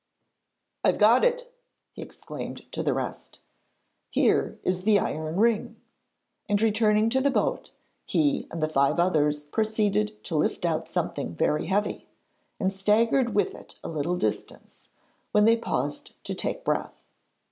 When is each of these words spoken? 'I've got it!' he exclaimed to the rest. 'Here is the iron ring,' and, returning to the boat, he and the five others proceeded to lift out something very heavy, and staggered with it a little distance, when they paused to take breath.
'I've 0.83 0.97
got 0.97 1.23
it!' 1.23 1.53
he 1.91 2.01
exclaimed 2.01 2.65
to 2.71 2.81
the 2.81 2.91
rest. 2.95 3.37
'Here 4.09 4.57
is 4.63 4.81
the 4.83 4.97
iron 4.97 5.39
ring,' 5.39 5.79
and, 6.49 6.59
returning 6.59 7.07
to 7.11 7.21
the 7.21 7.29
boat, 7.29 7.69
he 8.07 8.47
and 8.49 8.63
the 8.63 8.67
five 8.67 8.99
others 8.99 9.43
proceeded 9.43 10.17
to 10.23 10.35
lift 10.35 10.65
out 10.65 10.87
something 10.87 11.35
very 11.35 11.67
heavy, 11.67 12.07
and 12.59 12.73
staggered 12.73 13.35
with 13.35 13.53
it 13.53 13.75
a 13.83 13.89
little 13.89 14.15
distance, 14.17 14.87
when 15.33 15.45
they 15.45 15.55
paused 15.55 16.13
to 16.23 16.33
take 16.33 16.63
breath. 16.65 17.03